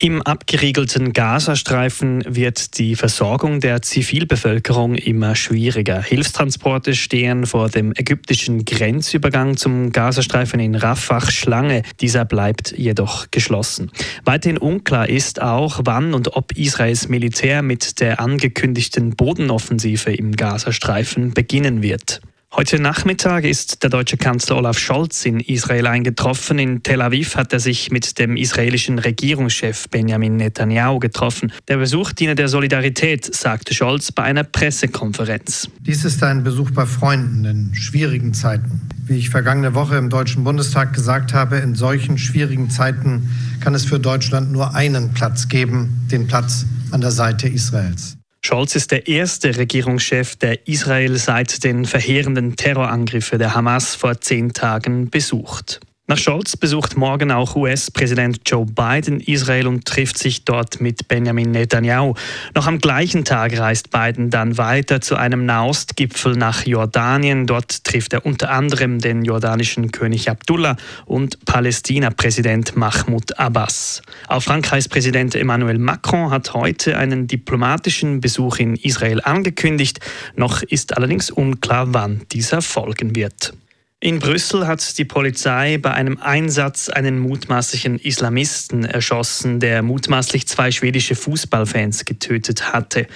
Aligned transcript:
Im 0.00 0.22
abgeriegelten 0.22 1.12
Gazastreifen 1.12 2.22
wird 2.24 2.78
die 2.78 2.94
Versorgung 2.94 3.58
der 3.58 3.82
Zivilbevölkerung 3.82 4.94
immer 4.94 5.34
schwieriger. 5.34 6.00
Hilfstransporte 6.00 6.94
stehen 6.94 7.46
vor 7.46 7.68
dem 7.68 7.92
ägyptischen 7.96 8.64
Grenzübergang 8.64 9.56
zum 9.56 9.90
Gazastreifen 9.90 10.60
in 10.60 10.76
Rafah 10.76 11.32
Schlange. 11.32 11.82
Dieser 12.00 12.24
bleibt 12.24 12.78
jedoch 12.78 13.32
geschlossen. 13.32 13.90
Weiterhin 14.24 14.58
unklar 14.58 15.08
ist 15.08 15.42
auch, 15.42 15.80
wann 15.82 16.14
und 16.14 16.36
ob 16.36 16.56
Israels 16.56 17.08
Militär 17.08 17.62
mit 17.62 17.98
der 17.98 18.20
angekündigten 18.20 19.16
Bodenoffensive 19.16 20.12
im 20.12 20.36
Gazastreifen 20.36 21.34
beginnen 21.34 21.82
wird. 21.82 22.20
Heute 22.54 22.80
Nachmittag 22.80 23.44
ist 23.44 23.82
der 23.82 23.90
deutsche 23.90 24.16
Kanzler 24.16 24.56
Olaf 24.56 24.78
Scholz 24.78 25.26
in 25.26 25.38
Israel 25.38 25.86
eingetroffen. 25.86 26.58
In 26.58 26.82
Tel 26.82 27.02
Aviv 27.02 27.36
hat 27.36 27.52
er 27.52 27.60
sich 27.60 27.90
mit 27.90 28.18
dem 28.18 28.36
israelischen 28.36 28.98
Regierungschef 28.98 29.88
Benjamin 29.90 30.36
Netanyahu 30.36 30.98
getroffen. 30.98 31.52
Der 31.68 31.76
Besuch 31.76 32.12
diene 32.12 32.34
der 32.34 32.48
Solidarität, 32.48 33.32
sagte 33.32 33.74
Scholz 33.74 34.10
bei 34.12 34.22
einer 34.22 34.44
Pressekonferenz. 34.44 35.68
Dies 35.80 36.06
ist 36.06 36.22
ein 36.22 36.42
Besuch 36.42 36.70
bei 36.70 36.86
Freunden 36.86 37.44
in 37.44 37.74
schwierigen 37.74 38.32
Zeiten. 38.32 38.80
Wie 39.04 39.18
ich 39.18 39.28
vergangene 39.28 39.74
Woche 39.74 39.96
im 39.96 40.08
Deutschen 40.08 40.42
Bundestag 40.42 40.94
gesagt 40.94 41.34
habe, 41.34 41.58
in 41.58 41.74
solchen 41.74 42.18
schwierigen 42.18 42.70
Zeiten 42.70 43.30
kann 43.60 43.74
es 43.74 43.84
für 43.84 44.00
Deutschland 44.00 44.50
nur 44.50 44.74
einen 44.74 45.12
Platz 45.12 45.48
geben, 45.48 46.08
den 46.10 46.26
Platz 46.26 46.64
an 46.90 47.02
der 47.02 47.12
Seite 47.12 47.46
Israels. 47.46 48.17
Scholz 48.40 48.74
ist 48.76 48.92
der 48.92 49.08
erste 49.08 49.56
Regierungschef, 49.56 50.36
der 50.36 50.66
Israel 50.68 51.16
seit 51.16 51.64
den 51.64 51.84
verheerenden 51.84 52.56
Terrorangriffen 52.56 53.38
der 53.38 53.54
Hamas 53.54 53.94
vor 53.94 54.20
zehn 54.20 54.52
Tagen 54.52 55.10
besucht. 55.10 55.80
Nach 56.10 56.16
Scholz 56.16 56.56
besucht 56.56 56.96
morgen 56.96 57.30
auch 57.30 57.54
US-Präsident 57.54 58.40
Joe 58.46 58.64
Biden 58.64 59.20
Israel 59.20 59.66
und 59.66 59.84
trifft 59.84 60.16
sich 60.16 60.46
dort 60.46 60.80
mit 60.80 61.06
Benjamin 61.06 61.50
Netanyahu. 61.50 62.14
Noch 62.54 62.66
am 62.66 62.78
gleichen 62.78 63.26
Tag 63.26 63.58
reist 63.58 63.90
Biden 63.90 64.30
dann 64.30 64.56
weiter 64.56 65.02
zu 65.02 65.16
einem 65.16 65.44
Nahostgipfel 65.44 66.34
nach 66.34 66.64
Jordanien. 66.64 67.46
Dort 67.46 67.84
trifft 67.84 68.14
er 68.14 68.24
unter 68.24 68.50
anderem 68.50 69.00
den 69.00 69.22
jordanischen 69.22 69.92
König 69.92 70.30
Abdullah 70.30 70.78
und 71.04 71.44
Palästina-Präsident 71.44 72.74
Mahmoud 72.74 73.38
Abbas. 73.38 74.00
Auch 74.28 74.42
Frankreichs 74.42 74.88
Präsident 74.88 75.34
Emmanuel 75.34 75.76
Macron 75.76 76.30
hat 76.30 76.54
heute 76.54 76.96
einen 76.96 77.26
diplomatischen 77.26 78.22
Besuch 78.22 78.60
in 78.60 78.76
Israel 78.76 79.20
angekündigt. 79.20 80.00
Noch 80.36 80.62
ist 80.62 80.96
allerdings 80.96 81.30
unklar, 81.30 81.92
wann 81.92 82.22
dieser 82.32 82.62
folgen 82.62 83.14
wird. 83.14 83.52
In 84.00 84.20
Brüssel 84.20 84.68
hat 84.68 84.96
die 84.96 85.04
Polizei 85.04 85.76
bei 85.78 85.92
einem 85.92 86.18
Einsatz 86.18 86.88
einen 86.88 87.18
mutmaßlichen 87.18 87.98
Islamisten 87.98 88.84
erschossen, 88.84 89.58
der 89.58 89.82
mutmaßlich 89.82 90.46
zwei 90.46 90.70
schwedische 90.70 91.16
Fußballfans 91.16 92.04
getötet 92.04 92.72
hatte. 92.72 93.08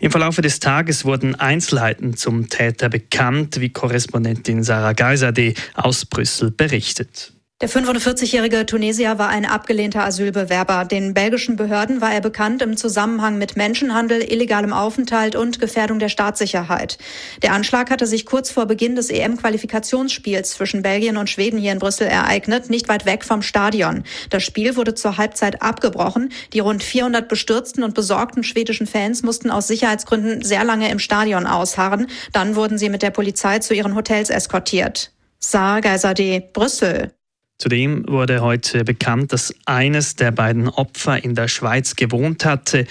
Im 0.00 0.10
Verlauf 0.10 0.36
des 0.36 0.58
Tages 0.58 1.04
wurden 1.04 1.34
Einzelheiten 1.34 2.16
zum 2.16 2.48
Täter 2.48 2.88
bekannt, 2.88 3.60
wie 3.60 3.68
Korrespondentin 3.68 4.62
Sarah 4.62 4.94
Geiserde 4.94 5.52
aus 5.74 6.06
Brüssel 6.06 6.50
berichtet. 6.50 7.34
Der 7.62 7.70
45-jährige 7.70 8.66
Tunesier 8.66 9.20
war 9.20 9.28
ein 9.28 9.44
abgelehnter 9.44 10.02
Asylbewerber. 10.02 10.84
Den 10.84 11.14
belgischen 11.14 11.54
Behörden 11.54 12.00
war 12.00 12.12
er 12.12 12.20
bekannt 12.20 12.60
im 12.60 12.76
Zusammenhang 12.76 13.38
mit 13.38 13.56
Menschenhandel, 13.56 14.20
illegalem 14.20 14.72
Aufenthalt 14.72 15.36
und 15.36 15.60
Gefährdung 15.60 16.00
der 16.00 16.08
Staatssicherheit. 16.08 16.98
Der 17.40 17.52
Anschlag 17.52 17.88
hatte 17.92 18.08
sich 18.08 18.26
kurz 18.26 18.50
vor 18.50 18.66
Beginn 18.66 18.96
des 18.96 19.10
EM-Qualifikationsspiels 19.10 20.50
zwischen 20.50 20.82
Belgien 20.82 21.16
und 21.16 21.30
Schweden 21.30 21.56
hier 21.56 21.70
in 21.70 21.78
Brüssel 21.78 22.08
ereignet, 22.08 22.68
nicht 22.68 22.88
weit 22.88 23.06
weg 23.06 23.24
vom 23.24 23.42
Stadion. 23.42 24.02
Das 24.28 24.42
Spiel 24.42 24.74
wurde 24.74 24.96
zur 24.96 25.16
Halbzeit 25.16 25.62
abgebrochen. 25.62 26.32
Die 26.54 26.58
rund 26.58 26.82
400 26.82 27.28
bestürzten 27.28 27.84
und 27.84 27.94
besorgten 27.94 28.42
schwedischen 28.42 28.88
Fans 28.88 29.22
mussten 29.22 29.52
aus 29.52 29.68
Sicherheitsgründen 29.68 30.42
sehr 30.42 30.64
lange 30.64 30.90
im 30.90 30.98
Stadion 30.98 31.46
ausharren. 31.46 32.08
Dann 32.32 32.56
wurden 32.56 32.76
sie 32.76 32.88
mit 32.88 33.02
der 33.02 33.10
Polizei 33.12 33.60
zu 33.60 33.72
ihren 33.72 33.94
Hotels 33.94 34.30
eskortiert. 34.30 35.12
Saar 35.38 35.80
Geiserde, 35.80 36.42
Brüssel. 36.52 37.12
Zudem 37.58 38.04
wurde 38.08 38.40
heute 38.40 38.84
bekannt, 38.84 39.32
dass 39.32 39.54
eines 39.66 40.16
der 40.16 40.32
beiden 40.32 40.68
Opfer 40.68 41.22
in 41.22 41.34
der 41.34 41.48
Schweiz 41.48 41.94
gewohnt 41.94 42.44
hatte. 42.44 42.86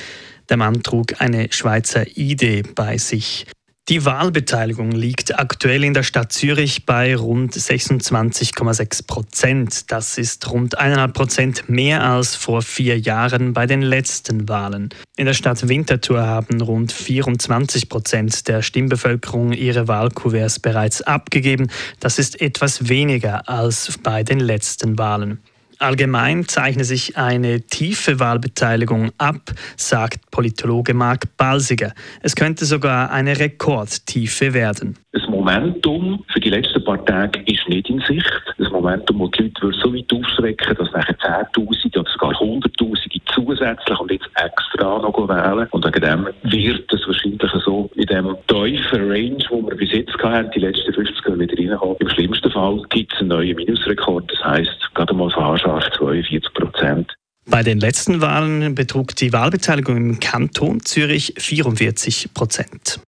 Der 0.50 0.58
Mann 0.58 0.82
trug 0.84 1.20
eine 1.20 1.52
Schweizer 1.52 2.06
ID 2.18 2.74
bei 2.76 2.98
sich. 2.98 3.46
Die 3.90 4.06
Wahlbeteiligung 4.06 4.92
liegt 4.92 5.38
aktuell 5.40 5.84
in 5.84 5.96
der 5.96 6.04
Stadt 6.04 6.32
Zürich 6.32 6.86
bei 6.86 7.16
rund 7.16 7.56
26,6 7.56 9.08
Prozent. 9.08 9.92
Das 9.92 10.20
ist 10.20 10.50
rund 10.52 10.80
1,5 10.80 11.08
Prozent 11.14 11.70
mehr 11.70 12.04
als 12.04 12.36
vor 12.36 12.62
vier 12.62 13.00
Jahren 13.00 13.54
bei 13.54 13.66
den 13.66 13.82
letzten 13.82 14.48
Wahlen. 14.48 14.90
In 15.18 15.26
der 15.26 15.34
Stadt 15.34 15.68
Winterthur 15.68 16.22
haben 16.22 16.62
rund 16.62 16.92
24 16.92 17.90
Prozent 17.90 18.48
der 18.48 18.62
Stimmbevölkerung 18.62 19.52
ihre 19.52 19.88
Wahlkuverts 19.88 20.60
bereits 20.60 21.02
abgegeben. 21.02 21.70
Das 22.00 22.20
ist 22.20 22.40
etwas 22.40 22.88
weniger 22.88 23.50
als 23.50 23.98
bei 24.04 24.24
den 24.24 24.40
letzten 24.40 25.00
Wahlen. 25.00 25.42
Allgemein 25.82 26.48
zeichne 26.48 26.84
sich 26.84 27.18
eine 27.18 27.62
tiefe 27.62 28.20
Wahlbeteiligung 28.20 29.10
ab, 29.18 29.42
sagt 29.78 30.30
Politologe 30.30 30.94
Marc 30.94 31.36
Balsiger. 31.38 31.94
Es 32.22 32.36
könnte 32.36 32.66
sogar 32.66 33.12
eine 33.12 33.40
Rekordtiefe 33.40 34.54
werden. 34.54 35.00
Das 35.12 35.28
Momentum 35.28 36.24
für 36.32 36.40
die 36.40 36.52
letzten 36.52 36.84
paar 36.84 37.04
Tage 37.06 37.42
ist 37.52 37.68
nicht 37.68 37.90
in 37.90 38.00
Sicht. 38.02 38.32
Das 38.60 38.70
Momentum, 38.70 39.22
wo 39.22 39.28
die 39.30 39.52
Leute 39.60 39.72
so 39.82 39.92
weit 39.92 40.14
aufschrecken, 40.14 40.76
dass 40.78 40.92
nachher 40.92 41.18
10.000 41.18 41.81
oder 41.98 42.10
sogar 42.12 42.32
100.000 42.32 43.22
zusätzlich 43.34 44.00
und 44.00 44.12
jetzt 44.12 44.30
extra 44.36 45.00
noch 45.00 45.28
wählen. 45.28 45.68
Und 45.72 45.86
wegen 45.86 46.02
dem 46.02 46.28
wird 46.44 46.94
es 46.94 47.08
wahrscheinlich 47.08 47.52
so 47.64 47.90
in 47.96 48.06
dem 48.06 48.36
tiefen 48.48 49.12
Range, 49.12 49.44
wo 49.50 49.62
wir 49.68 49.76
bis 49.76 49.92
jetzt 49.92 50.18
hatten, 50.18 50.52
die 50.52 50.60
letzten 50.60 50.94
50 50.94 51.26
Jahre 51.26 51.40
wieder 51.40 51.58
reinkommen. 51.58 51.98
Im 52.00 52.10
schlimmsten 52.10 52.52
Fall 52.52 52.82
gibt 52.90 53.14
es 53.14 53.20
einen 53.20 53.30
neuen 53.30 53.56
Minusrekord. 53.56 54.32
Das 54.32 54.44
heisst, 54.44 54.94
gerade 54.94 55.14
mal 55.14 55.30
fahrscharf 55.30 55.84
42 55.98 56.54
Prozent. 56.54 57.14
Bei 57.50 57.64
den 57.64 57.80
letzten 57.80 58.22
Wahlen 58.22 58.76
betrug 58.76 59.16
die 59.16 59.34
Wahlbeteiligung 59.34 59.98
im 59.98 60.20
Kanton 60.20 60.80
Zürich 60.82 61.34
44 61.38 62.34
Prozent. 62.34 63.02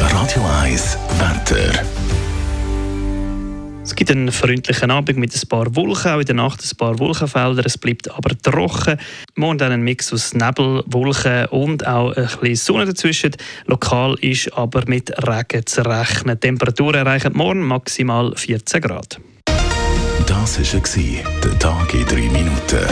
Radio 0.00 0.42
1 0.62 0.98
Wetter. 1.18 2.05
Es 3.86 3.94
gibt 3.94 4.10
einen 4.10 4.32
freundlichen 4.32 4.90
Abend 4.90 5.16
mit 5.16 5.32
ein 5.32 5.48
paar 5.48 5.76
Wolken, 5.76 6.10
auch 6.10 6.18
in 6.18 6.26
der 6.26 6.34
Nacht 6.34 6.60
ein 6.60 6.76
paar 6.76 6.98
Wolkenfelder. 6.98 7.64
Es 7.64 7.78
bleibt 7.78 8.10
aber 8.10 8.36
trocken. 8.36 8.98
Morgen 9.36 9.58
dann 9.58 9.70
ein 9.70 9.82
Mix 9.82 10.12
aus 10.12 10.34
Nebel, 10.34 10.82
Wolken 10.86 11.46
und 11.46 11.86
auch 11.86 12.12
ein 12.16 12.24
bisschen 12.24 12.56
Sonne 12.56 12.86
dazwischen. 12.86 13.36
Lokal 13.66 14.16
ist 14.20 14.52
aber 14.54 14.82
mit 14.88 15.12
Regen 15.24 15.64
zu 15.66 15.82
rechnen. 15.82 16.40
Temperaturen 16.40 16.96
erreichen 16.96 17.32
morgen 17.34 17.62
maximal 17.62 18.34
14 18.34 18.80
Grad. 18.80 19.20
Das 20.26 20.58
war 20.58 21.24
der 21.44 21.58
Tag 21.60 21.94
in 21.94 22.06
drei 22.06 22.28
Minuten. 22.28 22.86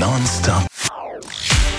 Nonstop. 0.00 0.75